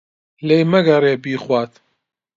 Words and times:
لێ 0.47 0.57
مەگەڕێ 0.71 1.13
بیخوات. 1.23 1.71